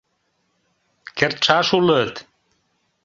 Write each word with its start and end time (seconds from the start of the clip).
—Кертшаш 1.17 1.67
улыт... 1.77 2.13